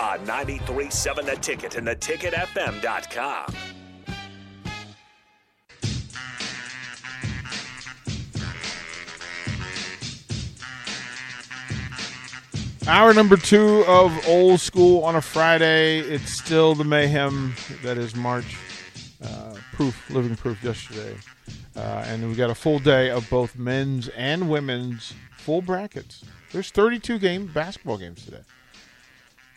[0.00, 3.54] On 93.7 The Ticket and theticketfm.com.
[12.86, 16.00] Hour number two of Old School on a Friday.
[16.00, 18.58] It's still the mayhem that is March.
[19.22, 21.16] Uh, proof, living proof yesterday.
[21.74, 26.24] Uh, and we got a full day of both men's and women's full brackets.
[26.52, 28.42] There's 32 game basketball games today.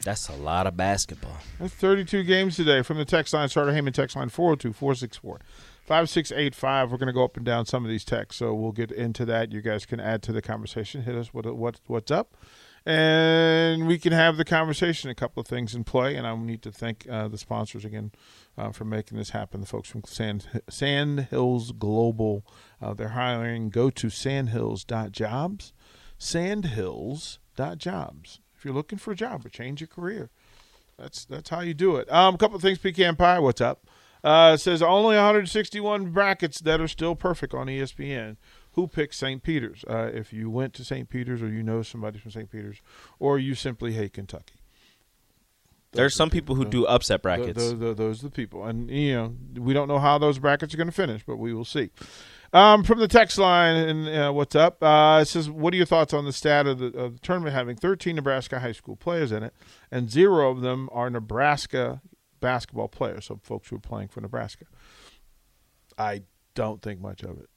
[0.07, 1.35] That's a lot of basketball.
[1.59, 5.41] There's 32 games today from the text line, Starter Heyman text line 402 464
[5.83, 6.91] 5685.
[6.91, 9.25] We're going to go up and down some of these texts, so we'll get into
[9.25, 9.51] that.
[9.51, 11.01] You guys can add to the conversation.
[11.01, 12.37] Hit us with what, what's up
[12.85, 15.09] and we can have the conversation.
[15.09, 18.13] A couple of things in play, and I need to thank uh, the sponsors again
[18.57, 19.59] uh, for making this happen.
[19.59, 22.45] The folks from Sand, Sandhills Global,
[22.81, 23.71] uh, they're hiring.
[23.71, 25.73] Go to sandhills.jobs,
[26.17, 28.39] sandhills.jobs.
[28.67, 30.29] You're looking for a job or change your career,
[30.99, 32.11] that's that's how you do it.
[32.11, 32.79] Um, a couple of things.
[32.79, 33.87] Pecan Pie, what's up?
[34.25, 38.35] Uh, says only 161 brackets that are still perfect on ESPN
[38.73, 39.41] who picked St.
[39.41, 39.85] Peter's.
[39.89, 41.09] Uh, if you went to St.
[41.09, 42.51] Peter's or you know somebody from St.
[42.51, 42.81] Peter's
[43.19, 44.55] or you simply hate Kentucky.
[45.93, 47.57] There's some people who do upset brackets.
[47.57, 48.65] Those, those, those, are the people.
[48.65, 51.53] And, you know, we don't know how those brackets are going to finish, but we
[51.53, 51.89] will see.
[52.53, 54.81] Um, from the text line, and uh, what's up?
[54.81, 57.53] Uh, it says, "What are your thoughts on the stat of the, of the, tournament
[57.53, 59.53] having 13 Nebraska high school players in it,
[59.91, 62.01] and zero of them are Nebraska
[62.39, 64.65] basketball players, so folks who are playing for Nebraska?"
[65.97, 66.21] I
[66.53, 67.49] don't think much of it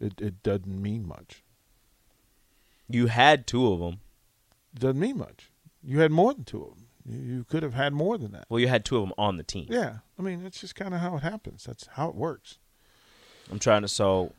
[0.00, 1.42] it, it doesn't mean much.
[2.88, 4.00] You had two of them.
[4.74, 5.50] It doesn't mean much.
[5.82, 6.87] You had more than two of them.
[7.08, 8.46] You, could have had more than that.
[8.48, 9.66] Well, you had two of them on the team.
[9.70, 11.64] Yeah, I mean that's just kind of how it happens.
[11.64, 12.58] That's how it works.
[13.50, 14.32] I'm trying to so.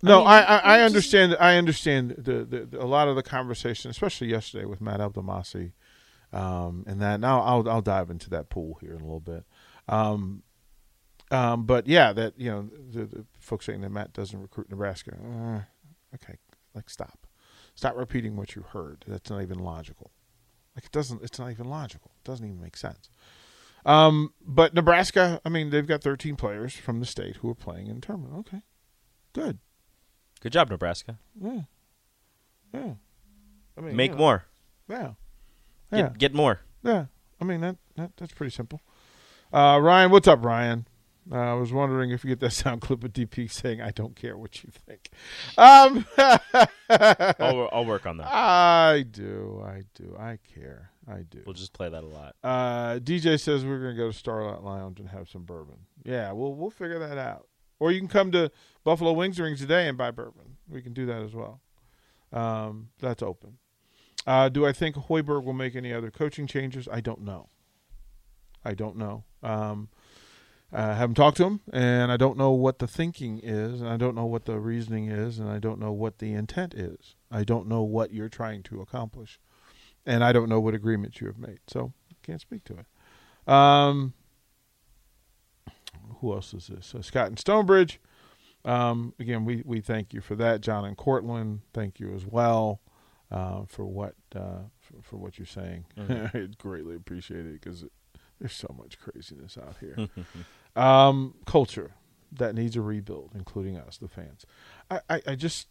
[0.00, 1.36] No, I, mean, I, I, understand.
[1.40, 5.72] I understand the, the, the, a lot of the conversation, especially yesterday with Matt Abdelmassih,
[6.32, 7.18] um, and that.
[7.20, 9.44] Now I'll I'll dive into that pool here in a little bit.
[9.88, 10.42] Um,
[11.30, 15.12] um, but yeah, that you know the, the, folks saying that Matt doesn't recruit Nebraska.
[15.16, 16.38] Uh, okay,
[16.74, 17.26] like stop,
[17.74, 19.04] stop repeating what you heard.
[19.06, 20.12] That's not even logical.
[20.78, 21.24] Like it doesn't.
[21.24, 22.12] It's not even logical.
[22.22, 23.10] It doesn't even make sense.
[23.84, 27.88] Um, but Nebraska, I mean, they've got 13 players from the state who are playing
[27.88, 28.46] in tournament.
[28.46, 28.62] Okay,
[29.32, 29.58] good.
[30.40, 31.18] Good job, Nebraska.
[31.42, 31.62] Yeah,
[32.72, 32.92] yeah.
[33.76, 34.44] I mean, make more.
[34.88, 35.14] Yeah,
[35.90, 36.02] yeah.
[36.10, 36.60] Get, get, more.
[36.84, 37.06] Yeah.
[37.40, 38.80] I mean that, that that's pretty simple.
[39.52, 40.86] Uh, Ryan, what's up, Ryan?
[41.30, 44.16] Uh, I was wondering if you get that sound clip of DP saying, "I don't
[44.16, 45.10] care what you think."
[45.56, 46.06] Um,
[46.88, 48.28] I'll, I'll work on that.
[48.28, 51.42] I do, I do, I care, I do.
[51.44, 52.36] We'll just play that a lot.
[52.42, 55.76] Uh, DJ says we're going to go to Starlight Lounge and have some bourbon.
[56.04, 57.46] Yeah, we'll we'll figure that out.
[57.80, 58.50] Or you can come to
[58.82, 60.56] Buffalo Wings Rings today and buy bourbon.
[60.68, 61.60] We can do that as well.
[62.32, 63.58] Um, that's open.
[64.26, 66.88] Uh, do I think Hoiberg will make any other coaching changes?
[66.90, 67.48] I don't know.
[68.64, 69.24] I don't know.
[69.42, 69.88] Um,
[70.72, 73.96] I haven't talked to him, and I don't know what the thinking is, and I
[73.96, 77.14] don't know what the reasoning is, and I don't know what the intent is.
[77.30, 79.40] I don't know what you're trying to accomplish,
[80.04, 83.50] and I don't know what agreements you have made, so I can't speak to it.
[83.50, 84.12] Um,
[86.20, 86.94] who else is this?
[86.94, 87.98] Uh, Scott and Stonebridge.
[88.64, 91.60] Um, again, we, we thank you for that, John and Cortland.
[91.72, 92.80] Thank you as well
[93.30, 95.86] uh, for what uh, for, for, what you're saying.
[95.96, 96.36] Mm-hmm.
[96.36, 97.84] I greatly appreciate it because
[98.38, 100.08] there's so much craziness out here.
[100.82, 101.92] um, culture
[102.32, 104.44] that needs a rebuild, including us, the fans.
[104.90, 105.68] I, I, I just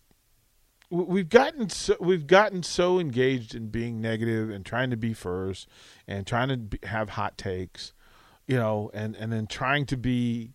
[0.89, 5.67] we've gotten so, we've gotten so engaged in being negative and trying to be first
[6.07, 7.93] and trying to be, have hot takes,
[8.47, 10.51] you know, and and then trying to be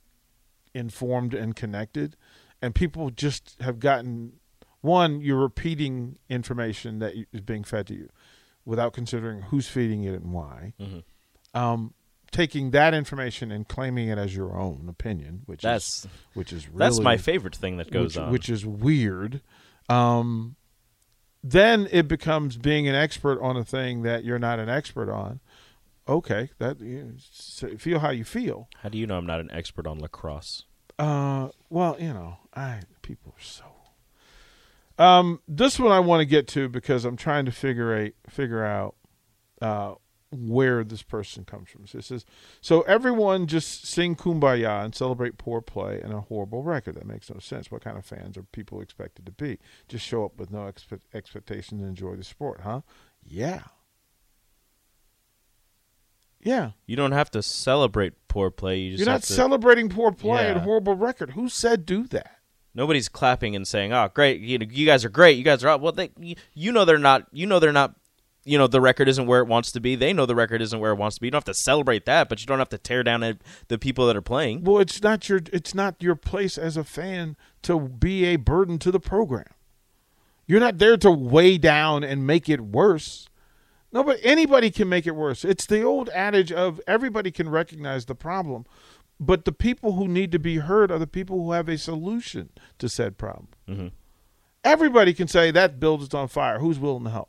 [0.74, 2.16] informed and connected,
[2.60, 4.34] and people just have gotten
[4.80, 5.20] one.
[5.20, 8.08] You're repeating information that is being fed to you
[8.64, 10.72] without considering who's feeding it and why.
[10.80, 11.58] Mm-hmm.
[11.58, 11.94] Um,
[12.32, 16.68] taking that information and claiming it as your own opinion, which that's is, which is
[16.68, 19.42] really, that's my favorite thing that goes which, on, which is weird.
[19.88, 20.56] Um,
[21.44, 25.40] then it becomes being an expert on a thing that you're not an expert on.
[26.08, 27.16] Okay, that you
[27.62, 28.68] know, feel how you feel.
[28.82, 30.64] How do you know I'm not an expert on lacrosse?
[30.98, 33.64] Uh, well, you know, I people are so.
[34.98, 38.64] Um, this one I want to get to because I'm trying to figure out figure
[38.64, 38.96] out
[39.60, 39.94] uh,
[40.32, 41.86] where this person comes from.
[41.86, 42.24] So it says,
[42.60, 46.94] so everyone just sing kumbaya and celebrate poor play and a horrible record.
[46.94, 47.70] That makes no sense.
[47.70, 49.58] What kind of fans are people expected to be?
[49.88, 52.80] Just show up with no expe- expectations and enjoy the sport, huh?
[53.24, 53.62] Yeah.
[56.40, 56.70] Yeah.
[56.86, 58.78] You don't have to celebrate poor play.
[58.78, 60.64] You just You're not to, celebrating poor play and Yeah.
[60.64, 61.30] horrible record.
[61.30, 62.38] Who said do that?
[62.74, 64.40] Nobody's clapping and saying, "Oh, great!
[64.40, 65.36] You know, you guys are great.
[65.36, 66.10] You guys are up." Well, they,
[66.54, 67.26] you know, they're not.
[67.30, 67.94] You know, they're not.
[68.44, 69.94] You know, the record isn't where it wants to be.
[69.94, 71.28] They know the record isn't where it wants to be.
[71.28, 74.06] You don't have to celebrate that, but you don't have to tear down the people
[74.06, 74.64] that are playing.
[74.64, 78.78] Well, it's not your it's not your place as a fan to be a burden
[78.80, 79.46] to the program.
[80.46, 83.28] You're not there to weigh down and make it worse.
[83.92, 85.44] No, but anybody can make it worse.
[85.44, 88.66] It's the old adage of everybody can recognize the problem,
[89.20, 92.48] but the people who need to be heard are the people who have a solution
[92.78, 93.48] to said problem.
[93.68, 93.88] Mm-hmm.
[94.64, 96.58] Everybody can say that building's on fire.
[96.58, 97.28] Who's willing to help?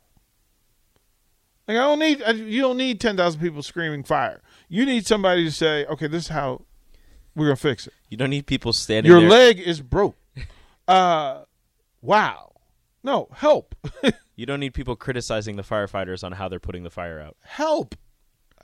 [1.68, 4.42] Like I don't need I- you don't need ten thousand people screaming fire.
[4.68, 6.62] You need somebody to say, okay, this is how
[7.34, 7.94] we're gonna fix it.
[8.10, 9.30] You don't need people standing Your there.
[9.30, 10.16] leg is broke.
[10.86, 11.42] Uh,
[12.02, 12.52] wow.
[13.02, 13.74] No, help,
[14.36, 17.36] You don't need people criticizing the firefighters on how they're putting the fire out.
[17.42, 17.94] help,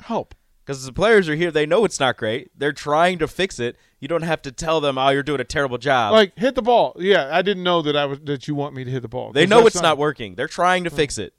[0.01, 0.35] help.
[0.65, 2.51] Because the players are here, they know it's not great.
[2.57, 3.77] They're trying to fix it.
[3.99, 6.63] You don't have to tell them, "Oh, you're doing a terrible job." Like hit the
[6.63, 6.97] ball.
[6.99, 9.33] Yeah, I didn't know that I was that you want me to hit the ball.
[9.33, 10.37] They know it's not working.
[10.37, 11.35] They're trying to fix it.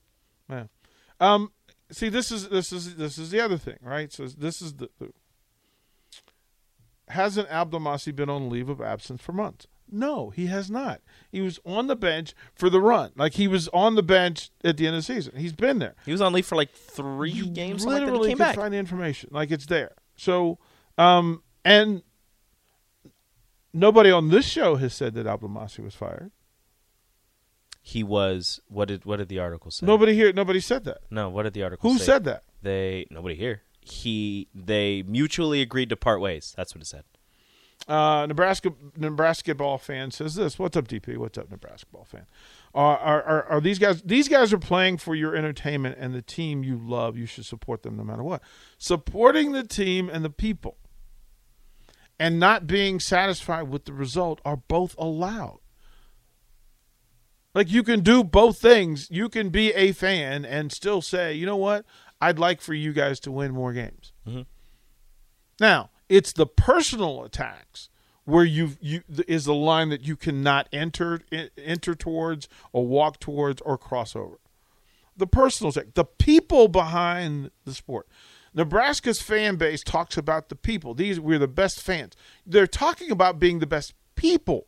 [0.50, 0.66] Yeah.
[1.22, 1.52] Um.
[1.92, 4.12] See, this is this is this is the other thing, right?
[4.12, 4.90] So this is the.
[5.00, 5.12] the
[7.08, 9.68] hasn't Abdelmassih been on leave of absence for months?
[9.92, 11.02] No, he has not.
[11.30, 13.12] He was on the bench for the run.
[13.18, 15.36] Like he was on the bench at the end of the season.
[15.36, 15.96] He's been there.
[16.06, 17.84] He was on leave for like three games.
[17.84, 18.06] Something like that.
[18.06, 18.56] literally He came back.
[18.56, 19.30] find the information.
[19.34, 19.96] Like it's there.
[20.16, 20.60] So,
[20.98, 22.04] um, and
[23.74, 26.32] nobody on this show has said that Abdelmassih was fired.
[27.82, 28.60] He was.
[28.68, 29.86] What did What did the article say?
[29.86, 30.32] Nobody here.
[30.32, 31.00] Nobody said that.
[31.10, 31.30] No.
[31.30, 31.94] What did the article say?
[31.94, 32.06] Who say?
[32.06, 32.44] said that?
[32.62, 33.08] They.
[33.10, 33.64] Nobody here.
[33.82, 34.48] He.
[34.54, 36.54] They mutually agreed to part ways.
[36.56, 37.04] That's what it said.
[37.88, 40.60] Uh, Nebraska Nebraska ball fan says this.
[40.60, 41.18] What's up, DP?
[41.18, 42.28] What's up, Nebraska ball fan?
[42.76, 44.02] Are, are are are these guys?
[44.04, 47.18] These guys are playing for your entertainment and the team you love.
[47.18, 48.44] You should support them no matter what.
[48.78, 50.78] Supporting the team and the people,
[52.20, 55.61] and not being satisfied with the result are both allowed.
[57.54, 59.08] Like you can do both things.
[59.12, 61.86] You can be a fan and still say, you know what?
[62.22, 64.14] I'd like for you guys to win more games.
[64.28, 64.42] Mm-hmm.
[65.60, 67.90] Now, it's the personal attacks
[68.26, 71.22] where you you is the line that you cannot enter
[71.58, 74.40] enter towards or walk towards or cross over.
[75.18, 78.08] The personal attack, the people behind the sport.
[78.54, 80.94] Nebraska's fan base talks about the people.
[80.94, 82.16] These we're the best fans.
[82.46, 84.68] They're talking about being the best people.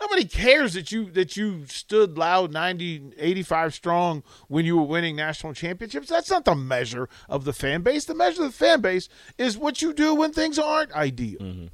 [0.00, 5.16] Nobody cares that you that you stood loud 90 85 strong when you were winning
[5.16, 6.08] national championships.
[6.08, 8.04] That's not the measure of the fan base.
[8.04, 9.08] The measure of the fan base
[9.38, 11.38] is what you do when things aren't ideal.
[11.40, 11.66] Mm-hmm.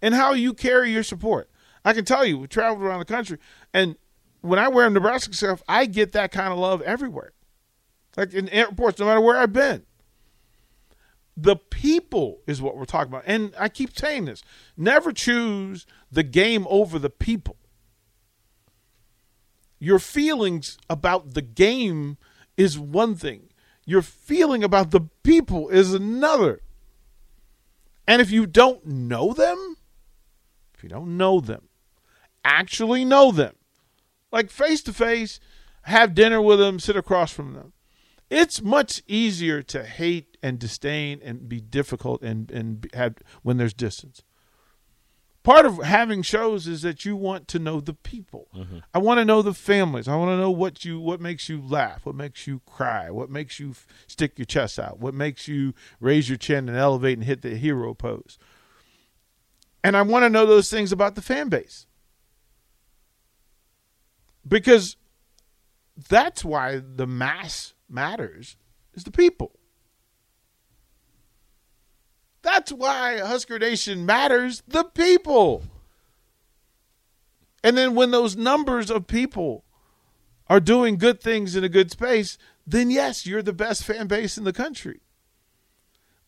[0.00, 1.48] And how you carry your support.
[1.84, 3.38] I can tell you, we traveled around the country
[3.74, 3.96] and
[4.42, 7.32] when I wear Nebraska stuff, I get that kind of love everywhere.
[8.16, 9.84] Like in airports, no matter where I've been.
[11.34, 13.24] The people is what we're talking about.
[13.26, 14.42] And I keep saying this
[14.76, 17.56] never choose the game over the people.
[19.78, 22.18] Your feelings about the game
[22.56, 23.48] is one thing,
[23.84, 26.60] your feeling about the people is another.
[28.06, 29.76] And if you don't know them,
[30.74, 31.68] if you don't know them,
[32.44, 33.54] actually know them,
[34.30, 35.40] like face to face,
[35.82, 37.72] have dinner with them, sit across from them
[38.32, 43.74] it's much easier to hate and disdain and be difficult and and have when there's
[43.74, 44.22] distance.
[45.42, 48.48] Part of having shows is that you want to know the people.
[48.54, 48.78] Mm-hmm.
[48.94, 50.06] I want to know the families.
[50.06, 53.28] I want to know what you what makes you laugh, what makes you cry, what
[53.28, 57.18] makes you f- stick your chest out, what makes you raise your chin and elevate
[57.18, 58.38] and hit the hero pose.
[59.82, 61.86] And I want to know those things about the fan base.
[64.46, 64.96] Because
[66.08, 68.56] that's why the mass matters
[68.94, 69.58] is the people.
[72.42, 75.62] That's why Husker Nation matters, the people.
[77.64, 79.64] And then when those numbers of people
[80.48, 84.36] are doing good things in a good space, then yes, you're the best fan base
[84.36, 85.00] in the country.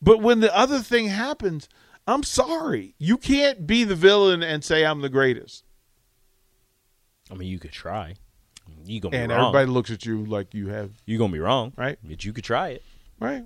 [0.00, 1.68] But when the other thing happens,
[2.06, 2.94] I'm sorry.
[2.98, 5.64] You can't be the villain and say I'm the greatest.
[7.30, 8.14] I mean, you could try.
[8.84, 9.46] You gonna And be wrong.
[9.46, 11.98] And everybody looks at you like you have you gonna be wrong, Right.
[12.02, 12.82] But you could try it.
[13.18, 13.44] Right.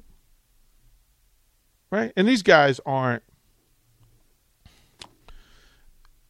[1.91, 2.13] Right.
[2.17, 3.23] And these guys aren't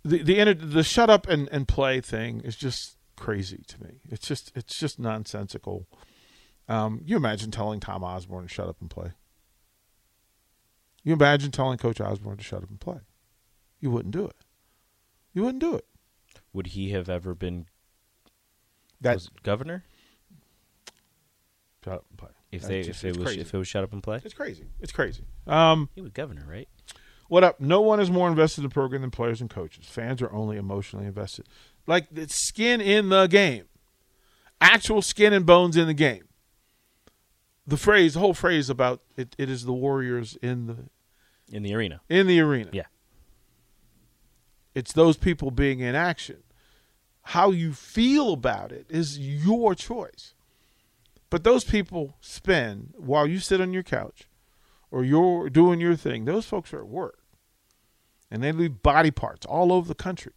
[0.04, 4.00] the the the shut up and, and play thing is just crazy to me.
[4.08, 5.86] It's just it's just nonsensical.
[6.68, 9.12] Um, you imagine telling Tom Osborne to shut up and play?
[11.02, 13.00] You imagine telling Coach Osborne to shut up and play?
[13.80, 14.36] You wouldn't do it.
[15.32, 15.86] You wouldn't do it.
[16.52, 17.66] Would he have ever been
[19.00, 19.84] That governor
[21.82, 22.30] shut up and play.
[22.52, 23.40] If they just- if it was crazy.
[23.40, 24.20] if it was shut up and play?
[24.24, 24.66] It's crazy.
[24.80, 25.24] It's crazy.
[25.46, 26.68] Um, He was governor, right?
[27.28, 27.60] What up?
[27.60, 29.84] No one is more invested in the program than players and coaches.
[29.86, 31.46] Fans are only emotionally invested.
[31.86, 33.64] Like it's skin in the game.
[34.60, 36.24] Actual skin and bones in the game.
[37.66, 40.76] The phrase, the whole phrase about it, it is the Warriors in the
[41.54, 42.00] In the arena.
[42.08, 42.70] in the arena.
[42.72, 42.86] Yeah.
[44.74, 46.42] It's those people being in action.
[47.22, 50.34] How you feel about it is your choice.
[51.30, 54.28] But those people spend while you sit on your couch
[54.90, 57.18] or you're doing your thing, those folks are at work.
[58.30, 60.32] And they leave body parts all over the country.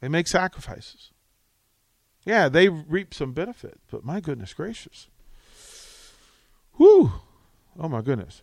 [0.00, 1.10] They make sacrifices.
[2.24, 5.08] Yeah, they reap some benefit, but my goodness gracious.
[6.76, 7.12] Whew.
[7.78, 8.42] Oh my goodness.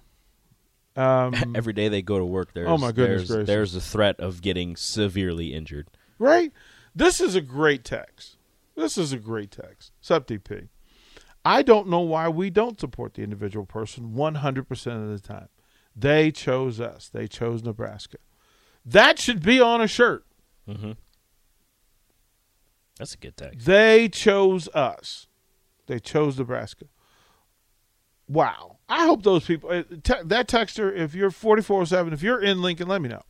[0.95, 3.47] Um, Every day they go to work, there's Oh, my goodness there's, gracious.
[3.47, 5.87] there's a threat of getting severely injured.
[6.17, 6.51] right?
[6.95, 8.36] This is a great text.
[8.77, 9.91] This is a great text.
[9.99, 10.69] Sup, DP.
[11.43, 15.49] I don't know why we don't support the individual person 100% of the time.
[15.95, 17.09] They chose us.
[17.09, 18.17] They chose Nebraska.
[18.85, 20.25] That should be on a shirt.
[22.99, 23.65] That's a good text.
[23.65, 25.27] They chose us.
[25.87, 26.85] They chose Nebraska.
[28.27, 28.77] Wow.
[28.87, 29.83] I hope those people, uh,
[30.25, 33.23] that texter, if you're 4407, if you're in Lincoln, let me know.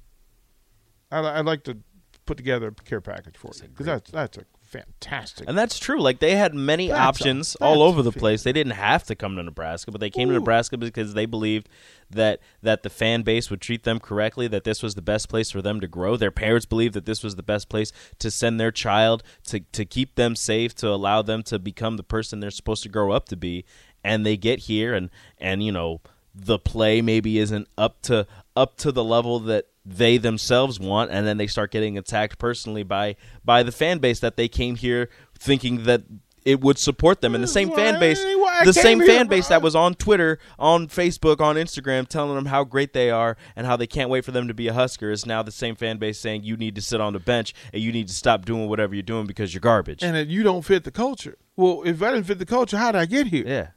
[1.12, 1.78] I'd, I'd like to
[2.26, 5.48] put together a care package for you because that's, that's a fantastic.
[5.48, 6.00] And that's true.
[6.00, 8.44] Like they had many That's options that's all over the place.
[8.44, 11.70] They didn't have to come to Nebraska, but they came to Nebraska because they believed
[12.10, 15.50] that that the fan base would treat them correctly, that this was the best place
[15.52, 16.18] for them to grow.
[16.18, 19.86] Their parents believed that this was the best place to send their child to to
[19.86, 23.28] keep them safe, to allow them to become the person they're supposed to grow up
[23.30, 23.66] to be.
[24.04, 26.02] And they get here and and you know,
[26.34, 31.26] the play maybe isn't up to up to the level that they themselves want and
[31.26, 33.16] then they start getting attacked personally by
[33.46, 36.04] by the fan base that they came here thinking that
[36.44, 38.22] it would support them and the same fan base
[38.64, 39.56] the same here, fan base bro.
[39.56, 43.68] that was on Twitter, on Facebook, on Instagram telling them how great they are and
[43.68, 45.98] how they can't wait for them to be a Husker is now the same fan
[45.98, 48.70] base saying you need to sit on the bench and you need to stop doing
[48.70, 50.04] whatever you're doing because you're garbage.
[50.04, 51.38] and that you don't fit the culture.
[51.58, 53.44] Well, if I didn't fit the culture, how did I get here?
[53.46, 53.68] yeah.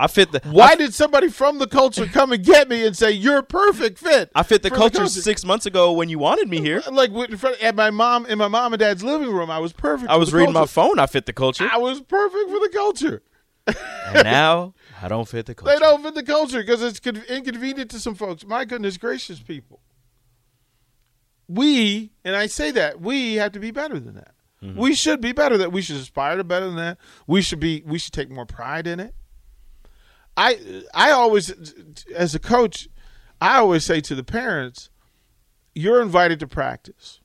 [0.00, 2.96] I fit the Why I, did somebody from the culture come and get me and
[2.96, 4.30] say you're a perfect fit?
[4.34, 6.82] I fit the for culture 6 months ago when you wanted me here.
[6.90, 9.58] Like with- in front- at my mom in my mom and dad's living room, I
[9.58, 10.10] was perfect.
[10.10, 11.68] I was the reading my phone, I fit the culture.
[11.70, 13.22] I was perfect for the culture.
[13.66, 15.74] and now I don't fit the culture.
[15.74, 18.44] They don't fit the culture because it's con- inconvenient to some folks.
[18.46, 19.80] My goodness gracious, people.
[21.46, 24.34] We, and I say that, we have to be better than that.
[24.62, 24.78] Mm-hmm.
[24.78, 25.72] We should be better than that.
[25.72, 26.98] We should aspire to better than that.
[27.26, 29.14] We should be we should take more pride in it.
[30.40, 31.52] I I always
[32.14, 32.88] as a coach,
[33.42, 34.88] I always say to the parents,
[35.74, 37.20] you're invited to practice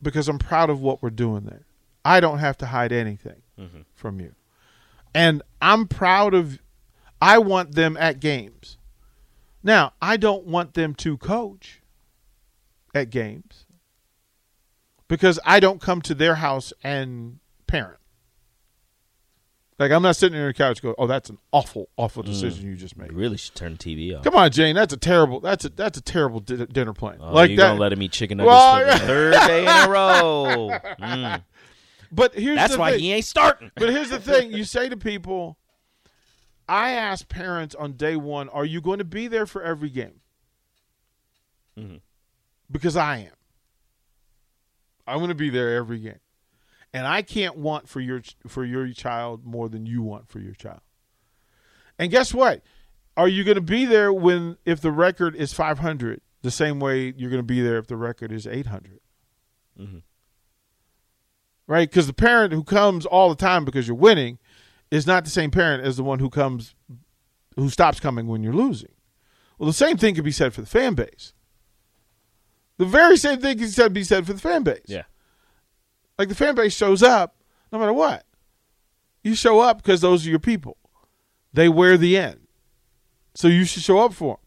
[0.00, 1.66] because I'm proud of what we're doing there.
[2.06, 3.82] I don't have to hide anything mm-hmm.
[3.94, 4.34] from you.
[5.14, 6.58] And I'm proud of
[7.20, 8.78] I want them at games.
[9.62, 11.82] Now, I don't want them to coach
[12.94, 13.66] at games
[15.06, 18.00] because I don't come to their house and parent.
[19.78, 22.76] Like I'm not sitting on the couch going, "Oh, that's an awful, awful decision you
[22.76, 24.22] just made." You really should turn the TV off.
[24.22, 25.40] Come on, Jane, that's a terrible.
[25.40, 27.18] That's a that's a terrible di- dinner plan.
[27.20, 27.70] Oh, like you're that.
[27.70, 30.70] gonna let him eat chicken nuggets Well, for the third day in a row.
[31.00, 31.42] Mm.
[32.12, 33.00] but here's That's the why thing.
[33.00, 33.72] he ain't starting.
[33.74, 35.58] But here's the thing: you say to people,
[36.68, 40.20] "I ask parents on day one, are you going to be there for every game?"
[41.76, 41.96] Mm-hmm.
[42.70, 43.32] Because I am.
[45.06, 46.20] I'm going to be there every game,
[46.94, 50.54] and I can't want for your for your child more than you want for your
[50.54, 50.80] child.
[51.98, 52.62] And guess what?
[53.16, 56.20] Are you going to be there when if the record is 500?
[56.42, 59.00] The same way you're going to be there if the record is 800
[59.80, 59.98] mm-hmm.
[61.66, 61.88] right?
[61.88, 64.38] Because the parent who comes all the time because you're winning
[64.90, 66.74] is not the same parent as the one who comes,
[67.56, 68.92] who stops coming when you're losing.
[69.58, 71.32] Well, the same thing could be said for the fan base.
[72.76, 74.84] The very same thing can said- be said for the fan base.
[74.86, 75.04] Yeah.
[76.18, 77.36] Like the fan base shows up
[77.72, 78.24] no matter what.
[79.22, 80.76] You show up because those are your people.
[81.52, 82.46] They wear the end.
[83.34, 84.40] So you should show up for them.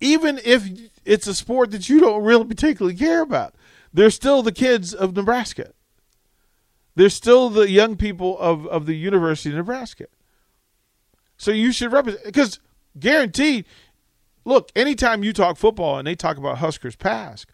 [0.00, 0.68] Even if
[1.04, 3.54] it's a sport that you don't really particularly care about,
[3.92, 5.72] they're still the kids of Nebraska.
[6.94, 10.06] They're still the young people of, of the University of Nebraska.
[11.36, 12.60] So you should represent because
[12.98, 13.64] guaranteed,
[14.44, 17.46] look, anytime you talk football and they talk about Huskers past,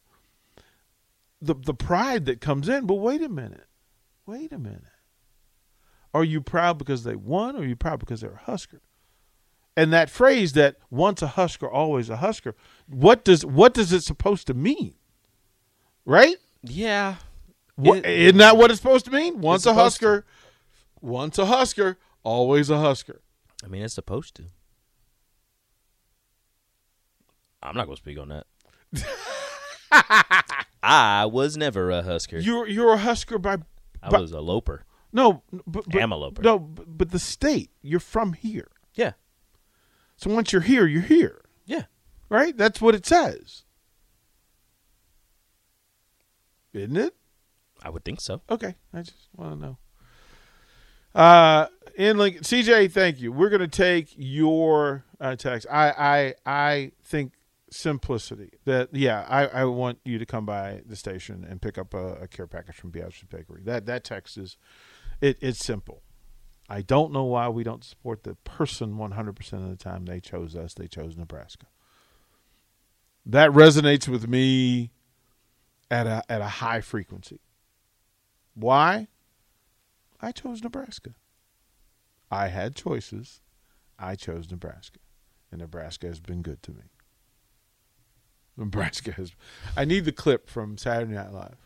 [1.45, 3.67] the the pride that comes in, but wait a minute.
[4.27, 4.83] Wait a minute.
[6.13, 8.81] Are you proud because they won, or are you proud because they're a Husker?
[9.77, 12.55] And that phrase that once a Husker, always a Husker,
[12.87, 14.95] what does what does it supposed to mean?
[16.05, 16.37] Right?
[16.63, 17.17] Yeah.
[17.77, 19.41] Isn't that what it's supposed to mean?
[19.41, 20.25] Once a Husker,
[21.01, 23.21] once a Husker, always a Husker.
[23.65, 24.45] I mean, it's supposed to.
[27.63, 28.47] I'm not going to speak on that.
[30.87, 32.39] I was never a Husker.
[32.39, 33.59] You're you're a Husker by
[34.03, 34.85] I by- was a loper.
[35.13, 36.43] no, but, but Am a Loper.
[36.43, 37.71] No, but but the state.
[37.81, 38.69] You're from here.
[38.95, 39.13] Yeah.
[40.17, 41.43] So once you're here, you're here.
[41.65, 41.85] Yeah.
[42.29, 42.57] Right?
[42.57, 43.65] That's what it says.
[46.73, 47.15] Isn't it?
[47.83, 48.41] I would think so.
[48.51, 48.75] Okay.
[48.93, 49.79] I just want to know.
[51.15, 53.31] Uh in Lincoln CJ, thank you.
[53.31, 55.67] We're gonna take your uh, text.
[55.71, 57.33] I I I think
[57.75, 58.51] simplicity.
[58.65, 62.15] That yeah, I, I want you to come by the station and pick up a,
[62.23, 63.63] a care package from Beatrice Bakery.
[63.65, 64.57] That that text is
[65.21, 66.03] it, it's simple.
[66.69, 70.57] I don't know why we don't support the person 100% of the time they chose
[70.57, 70.73] us.
[70.73, 71.67] They chose Nebraska.
[73.27, 74.91] That resonates with me
[75.91, 77.41] at a at a high frequency.
[78.55, 79.09] Why?
[80.21, 81.11] I chose Nebraska.
[82.31, 83.41] I had choices.
[83.99, 84.99] I chose Nebraska.
[85.51, 86.85] And Nebraska has been good to me.
[88.57, 89.33] Nebraska has.
[89.77, 91.57] I need the clip from Saturday Night Live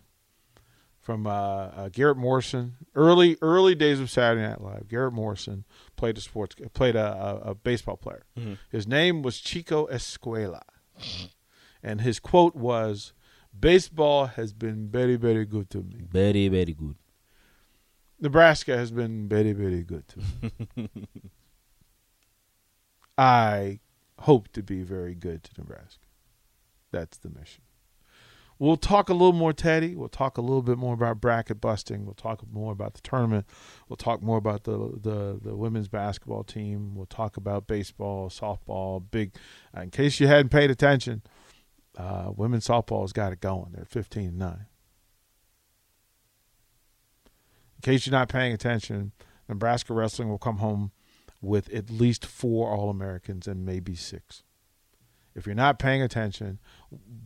[1.08, 2.74] from uh, uh, Garrett Morrison.
[2.94, 4.88] Early early days of Saturday Night Live.
[4.88, 5.64] Garrett Morrison
[5.96, 8.24] played a sports played a, a, a baseball player.
[8.70, 10.60] His name was Chico Escuela,
[11.82, 13.14] and his quote was,
[13.58, 16.02] "Baseball has been very very good to me.
[16.10, 16.96] Very, very good.
[18.20, 20.18] Nebraska has been very very good to
[20.76, 20.90] me.
[23.16, 23.80] I
[24.18, 26.07] hope to be very good to Nebraska.
[26.90, 27.62] That's the mission."
[28.60, 29.94] We'll talk a little more, Teddy.
[29.94, 32.04] We'll talk a little bit more about bracket busting.
[32.04, 33.46] We'll talk more about the tournament.
[33.88, 36.96] We'll talk more about the the, the women's basketball team.
[36.96, 39.04] We'll talk about baseball, softball.
[39.08, 39.32] Big.
[39.76, 41.22] Uh, in case you hadn't paid attention,
[41.96, 43.70] uh, women's softball's got it going.
[43.72, 44.66] They're fifteen and nine.
[47.76, 49.12] In case you're not paying attention,
[49.48, 50.90] Nebraska wrestling will come home
[51.40, 54.42] with at least four All Americans and maybe six.
[55.38, 56.58] If you're not paying attention,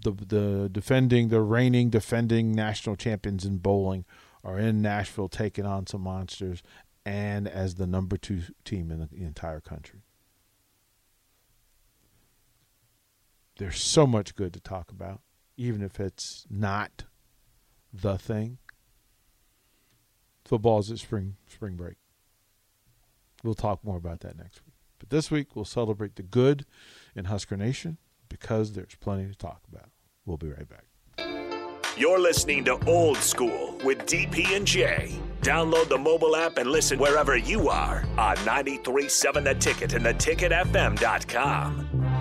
[0.05, 4.05] the the defending the reigning defending national champions in bowling
[4.45, 6.63] are in Nashville taking on some monsters
[7.07, 10.01] and as the number 2 team in the entire country.
[13.57, 15.23] There's so much good to talk about
[15.57, 17.05] even if it's not
[17.95, 18.59] the thing.
[20.45, 21.97] Football's at spring spring break.
[23.43, 24.75] We'll talk more about that next week.
[24.99, 26.65] But this week we'll celebrate the good
[27.17, 27.99] in Husker Nation
[28.33, 29.91] because there's plenty to talk about.
[30.27, 30.85] We'll be right back.
[31.97, 35.21] You're listening to Old School with DP and J.
[35.43, 42.12] Download the mobile app and listen wherever you are on 937 The Ticket and theticketfm.com.